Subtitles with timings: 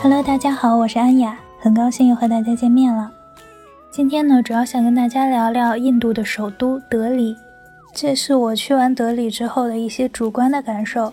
[0.00, 3.10] Hello，大家好，我是安雅，很高兴又和大家见面了。
[3.90, 7.36] 今天呢，主要想跟大家聊聊印度的首都德里，
[7.92, 11.12] 这是我去完德里之后的一些主观的感受。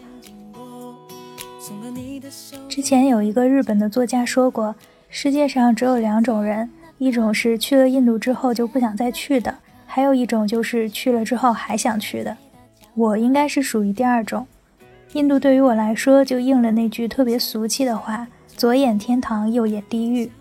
[2.70, 4.76] 之前有一个日本的作家说过，
[5.10, 6.70] 世界上只有两种人，
[7.00, 9.56] 一种是去了印度之后就不想再去的，
[9.88, 12.38] 还有一种就是去了之后还想去的。
[12.94, 14.46] 我应该是属于第二种。
[15.14, 18.28] 印度对于我来说，就应了那句特别俗气的话。
[18.56, 20.32] 左眼天堂，右眼地狱。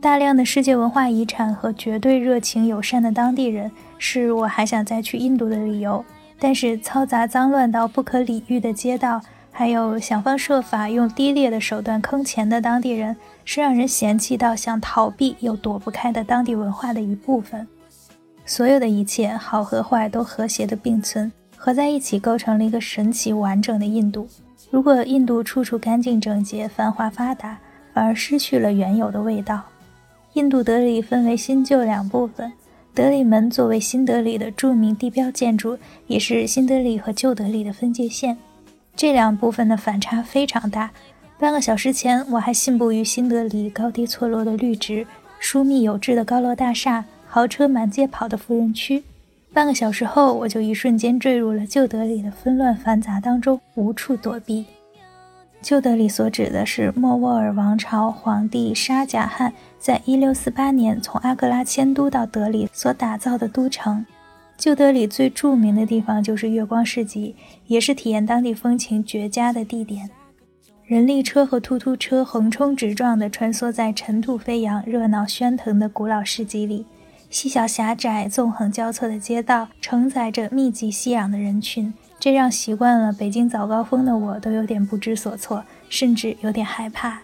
[0.00, 6.04] 大量的世界文化遗产和绝对热情友善的当地人，是我还想再去印度的理由。
[6.38, 9.20] 但是嘈杂脏乱到不可理喻的街道，
[9.52, 17.68] 还有想方设法用低劣的手段坑钱的当地人，是让人嫌弃到想逃避又躲不开的当地文化的一部分。
[18.46, 21.30] 所有的一切，好和坏都和谐的并存，
[21.62, 24.26] 合在一起，构成了一个神奇完整的印度。
[24.70, 27.58] 如果印度处处干净整洁、繁华发达，
[27.92, 29.60] 反而失去了原有的味道。
[30.32, 32.50] 印度德里分为新旧两部分，
[32.94, 35.76] 德里门作为新德里的著名地标建筑，
[36.06, 38.38] 也是新德里和旧德里的分界线。
[38.96, 40.90] 这两部分的反差非常大。
[41.38, 45.06] 半个小时前，我还信步于新德里高低错落的绿植、
[45.38, 49.02] 疏密有致的高楼大厦、豪车满街跑的富人区。
[49.52, 54.64] 半个小时后，我就一瞬间坠入了旧德里的纷乱繁杂当中，无处躲避。
[55.60, 64.06] 旧德里所指的是莫卧儿王朝皇帝沙贾汗在一六四八年从阿格拉迁都到德里所打造的都城。
[64.56, 67.34] 旧德里最著名的地方就是月光市集，
[67.66, 70.08] 也是体验当地风情绝佳的地点。
[70.86, 76.86] 人力车和突突车横冲直撞地穿梭在尘土飞扬、热闹喧腾的古老市集里。
[77.30, 87.20] 细小狭窄、纵横交错的街道承载着密集熙攘的人群，这让习惯了北京早高峰的我都有点不知所措，甚至有点害怕。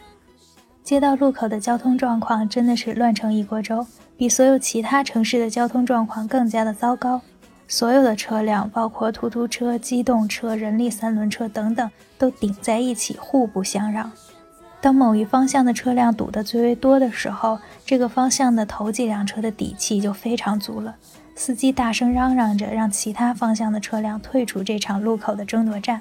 [0.84, 3.84] 街道路口的交通状况真的是乱成一锅粥，
[4.16, 7.20] 比所有其他城市的交通状况更加的糟糕。
[7.66, 14.08] 所有的车辆，包括突突车、机动车、人力三轮车等等，都顶在一起，互不相让。
[14.86, 20.94] 当某一方向的车辆堵得最为多的时候，这个方向的头几辆车的底气就非常足了。
[21.34, 26.00] 司机大声嚷嚷着，让其他方向的车辆退出这场路口的争夺战。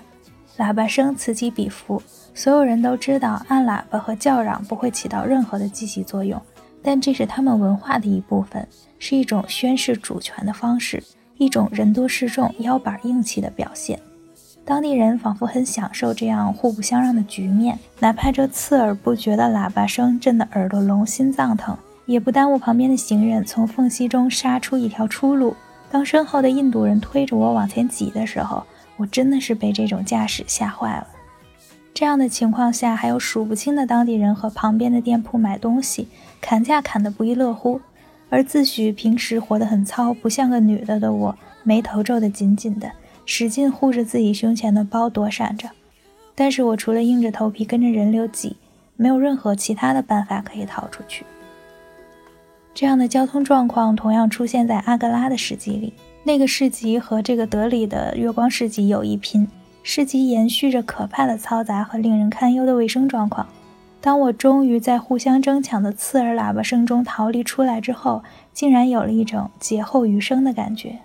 [0.60, 2.00] 喇叭声此起彼伏，
[2.36, 6.40] 所有人都知道按喇叭和叫嚷不会起到任何的积极作用，
[6.84, 8.68] 但这是他们文化的一部分，
[9.00, 11.02] 是一种宣示主权的方式，
[11.38, 14.00] 一种人多势众、腰板硬气的表现。
[14.66, 21.78] 当地人仿佛很享受这样互不相让的局面，哪怕这刺耳不绝的喇叭声震得耳朵聋、心脏疼，
[22.08, 25.56] 也不耽误旁边的行人从缝隙中杀出一条出路。
[25.92, 28.64] 当身后的印度人推着我往前挤的时候，
[28.98, 31.08] 我真的是被这种架势吓坏了。
[31.94, 36.08] 这样的情况下，还有数不清的当地人和旁边的店铺买东西，
[36.42, 37.80] 砍价砍得不亦乐乎，
[38.32, 42.92] 而自诩平时活得很糙、不像个女的的我，眉头皱得紧紧的。
[43.26, 45.70] 使劲护着自己胸前的包，躲闪着。
[46.34, 48.56] 但是我除了硬着头皮跟着人流挤，
[48.96, 51.26] 没有任何其他的办法可以逃出去。
[52.74, 55.94] 这样的交通状况同样出现在阿格拉的市集里。
[56.24, 59.48] 那个市集和这个德里的月光市集有一拼。
[59.84, 63.48] 市集延续着可怕的嘈杂和令人堪忧的卫生状况。
[64.02, 70.98] 当我终于在互相争抢的刺耳喇叭声中逃离出来之后，竟然有了一种劫后余生的感觉。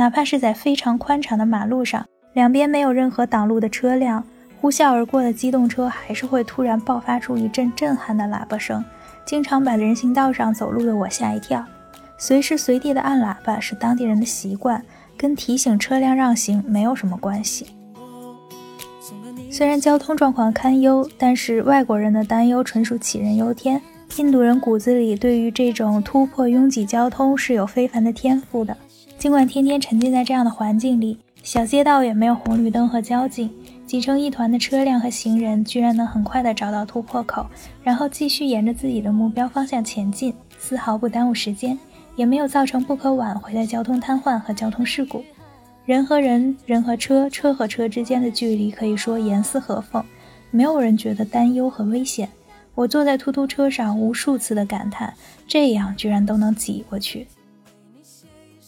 [0.00, 4.24] 哪怕是在非常宽敞的马路上，两边没有任何挡路的车辆，
[4.58, 8.82] 呼啸而过的机动车还是会突然爆发出一阵震撼的喇叭声，
[9.26, 11.62] 经常把人行道上走路的我吓一跳。
[12.16, 14.82] 随时随地的按喇叭是当地人的习惯，
[15.18, 17.66] 跟提醒车辆让行没有什么关系。
[19.52, 23.78] 虽然交通状况堪忧，但是外国人的担忧纯属杞人忧天。
[24.16, 28.74] 印度人骨子里对于这种突破拥挤交通是有非凡的天赋的。
[29.20, 33.50] 尽管天天沉浸在这样的环境里，小街道也没有红绿灯和交警，
[33.84, 37.44] 挤成一团的车辆和行人居然能很快地找到突破口，
[37.82, 41.78] 然后继续沿着自己的目标方向前进，丝毫不耽误时间，
[42.16, 45.22] 也没有造成不可挽回的交通瘫痪和交通事故。
[45.84, 50.02] 人和人、人和车、车和车之间的距离可以说严丝合缝，
[50.50, 52.26] 没有人觉得担忧和危险。
[52.74, 55.12] 我坐在突突车上，无数次的感叹：
[55.46, 57.26] 这样居然都能挤过去。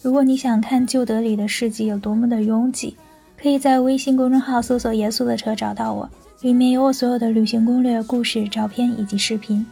[0.03, 2.93] 如果你想看旧德里的市集有多么的拥挤，
[3.41, 6.09] 可以在微信公众号搜索“严肃的车”找到我，
[6.41, 9.65] 里面有我所有的旅行攻略、故事、照片以及视频。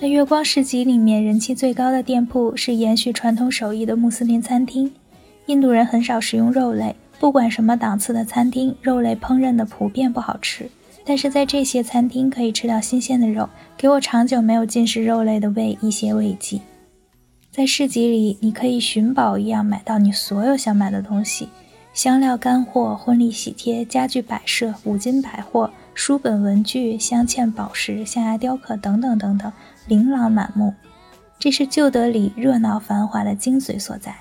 [0.00, 4.92] 在月光市集里面，人气最高的店铺是延续传统手艺的穆斯林餐厅。
[5.46, 10.70] 印度人很少食用肉类，不管什么档次的餐厅，肉类烹饪的普遍不好吃。
[11.08, 16.60] 但是在这些餐厅可以吃到新鲜的肉，给我长久没有进食肉类的胃一些慰藉。
[17.52, 21.48] 在市集里，你可以寻宝一样买到你所有想买的东西：
[21.94, 29.52] 香料、干货、婚礼喜帖、家具摆设、五金百货、书本、文具、镶嵌宝石、象牙雕刻等等等等，
[29.86, 30.74] 琳琅满目。
[31.38, 34.14] 这是旧德里热闹繁华的精髓所在。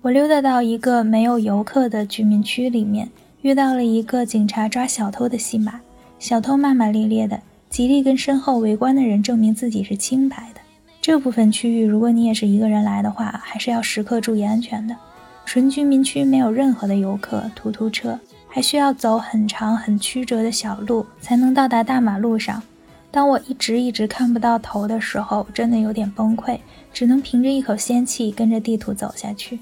[0.00, 3.10] 我溜达到一个没有游客的居民区里面，
[3.42, 5.80] 遇到了一个警察抓小偷的戏码。
[6.24, 7.38] 小偷骂骂咧咧的，
[7.68, 10.60] 极力跟身后围观的人证明自己是清白的。
[10.98, 14.96] 这部分区域，如果你也是一个人来的话，还是要时刻注意安全的。
[15.44, 18.18] 纯居民区没有任何的游客、突突车，
[18.48, 22.62] 还需要走很长很曲折的小路才能到达大马路上。
[23.10, 26.58] 当我一直一直看不到头的时候，真的有点崩溃，
[26.90, 29.58] 只能凭着一口仙气跟着地图走下去。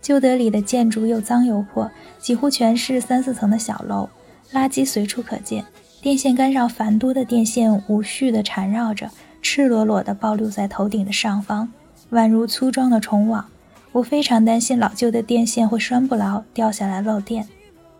[0.00, 4.08] 旧德里的建筑又脏又破，几乎全是三四层的小楼。
[4.52, 5.64] 垃圾随处可见，
[6.00, 9.10] 电线杆上繁多的电线无序地缠绕着，
[9.42, 11.70] 赤裸裸地暴露在头顶的上方，
[12.12, 13.44] 宛如粗壮的虫网。
[13.92, 17.46] 我非常担心老旧的电线会拴不牢，掉下来漏电。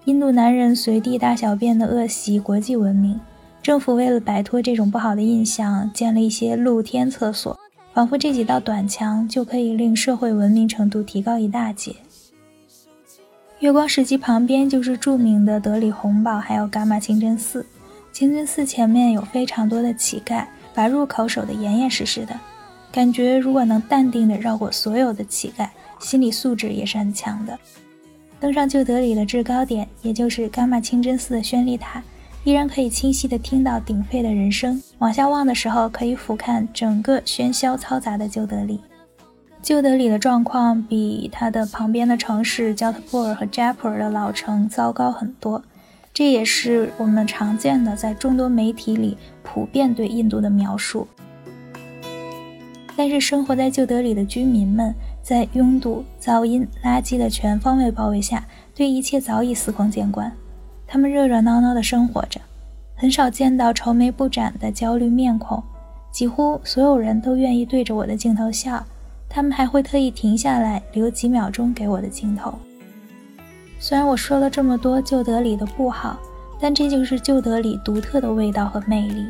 [0.05, 3.21] 印度男人随地大小便的恶习国际闻名，
[3.63, 7.59] 政府为了摆脱这种不好的印象，建了一些露天厕所，
[7.93, 11.95] 仿佛这几道短墙就可以令社会文明程度提高一大截。
[13.61, 17.67] 月光石基旁边就是著名的德里红堡，还有伽马清真寺。
[18.13, 22.39] 清真寺前面有非常多的乞丐，把入口守得严严实实的。
[22.93, 25.69] 感觉如果能淡定地绕过所有的乞丐，
[25.99, 27.59] 心理素质也是很强的。
[28.39, 32.01] 登上旧德里的制高点，也就是伽马清真寺的宣礼塔，
[32.45, 34.81] 依然可以清晰地听到鼎沸的人声。
[34.99, 38.81] 往下望的时候，可以俯瞰整个喧嚣嘈杂的旧德里。
[39.69, 45.63] 旧德里的状况比它的旁边的城市焦特布尔和扎普尔的老城糟糕很多，
[46.15, 51.07] 这也是我们常见的在众多媒体里普遍对印度的描述。
[52.97, 58.43] 但是生活在旧德里的居民们，在拥堵、噪音、垃圾的全方位包围下，
[58.75, 60.33] 对一切早已司空见惯。
[60.87, 62.41] 他们热热闹闹地生活着，
[62.97, 65.63] 很少见到愁眉不展的焦虑面孔，
[66.11, 68.83] 几乎所有人都愿意对着我的镜头笑。
[69.29, 72.59] 他们还会特意停下来留几秒钟给我的镜头。
[73.79, 76.19] 虽然我说了这么多旧德里的不好，
[76.59, 79.27] 但这就是旧德里独特的味道和魅力。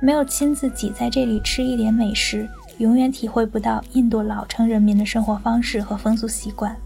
[0.00, 2.48] 没有亲自挤在这里吃一点美食，
[2.78, 6.76] 永远体会不到印度老城人民的生活方式和风俗习惯。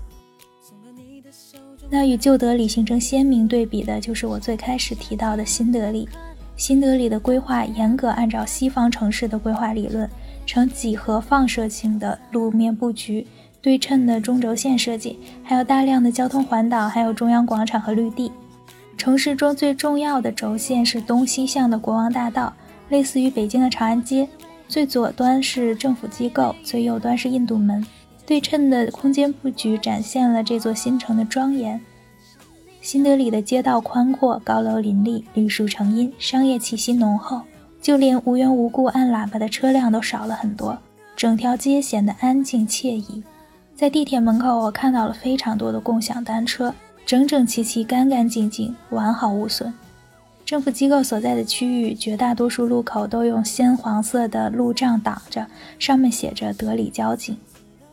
[1.89, 6.07] 那与旧德里形成鲜明对比的就是我最开始提到的新德里。
[6.55, 10.09] 新德里的规划严格按照西方城市的规划理论。
[10.49, 13.27] 呈几何放射性的路面布局，
[13.61, 18.33] 对称的中轴线设计，还有大量的交通环岛，还有中央广场和绿地。
[18.97, 22.51] 城市中最重要的轴线是东西向的国王大道，
[22.89, 24.27] 类似于北京的长安街。
[24.67, 27.85] 最左端是政府机构，最右端是印度门。
[28.25, 31.79] 对称的空间布局展现了这座新城的庄严。
[32.81, 37.43] 新德里的街道宽阔，高楼林立，绿树成荫，商业气息浓厚。
[37.81, 40.79] 就连无缘无故按喇叭的车辆都少了很多，
[41.17, 43.23] 整条街显得安静惬意。
[43.75, 46.75] 在地铁门口，我看到了非常多的共享单车，
[47.07, 49.73] 整整齐齐、干干净净、完好无损。
[50.45, 55.47] 政府机构所在的区域，绝大多数路口都用鲜黄色的路障挡着，
[55.79, 57.37] 上面写着“德里交警”。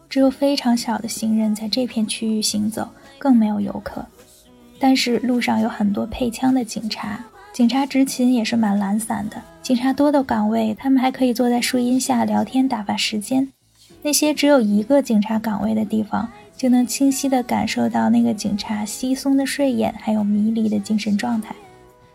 [0.09, 2.87] 只有非常少的行人在这片区域行走，
[3.19, 4.05] 更没有游客。
[4.79, 7.23] 但是路上有很多配枪的警察。
[7.53, 9.41] 警察执勤也是蛮懒散的。
[9.65, 13.51] 警察多的岗位，他们还可以坐在树荫下聊天打发时间。
[14.03, 21.55] 那些只有一个警察岗位的地方，就能清晰地感受到那个警察稀松的睡眼，还有迷离的精神状态。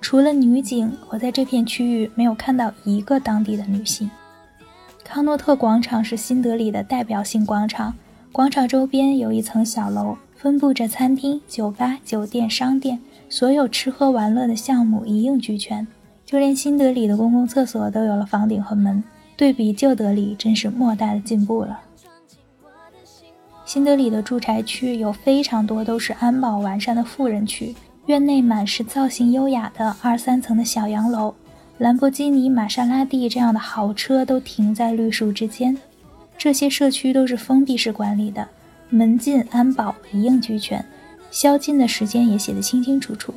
[0.00, 4.08] 除了女警，我在这片区域没有看到一个当地的女性。
[5.02, 7.92] 康诺特广场是新德里的代表性广场，
[8.30, 13.00] 广场周边有一层小楼，分布着餐厅、酒吧、酒店、商店。
[13.28, 15.84] 所有吃喝玩乐的项目一应俱全，
[16.30, 19.02] 就连新德里的公共厕所都有了房顶和门。
[19.36, 21.80] 对比旧德里，真是莫大的进步了。
[23.64, 27.74] 新德里的住宅区有非常多都是安保完善的富人区，
[28.06, 31.34] 院内满是造型优雅的二三层的小洋楼，
[31.78, 35.76] 兰博基尼、玛莎拉蒂这样的豪车都停在绿树之间。
[36.38, 38.46] 这些社区都是封闭式管理的，
[38.88, 40.84] 门禁、安保一应俱全。
[41.32, 43.34] 宵禁的时间也写得清清楚楚，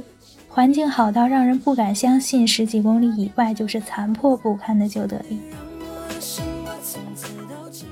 [0.53, 5.39] 环境好到让人不敢相信，十几公里以外就是残破不堪的旧德里。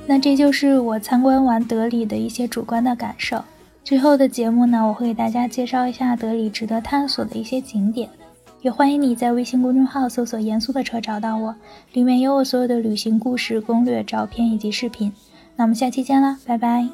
[0.05, 3.43] 那这就是我参观完德里的一些主观的感受。
[3.83, 8.07] 最后的节目呢，我会给大家介绍一下德里值得探索的一些景点，
[8.61, 11.55] 也欢迎你在微信公众号搜索“严肃的车”找到我，
[11.93, 15.11] 里面有我所有的旅行故事、攻略、照片以及视频。
[15.55, 16.87] 那我们下期见啦，拜拜。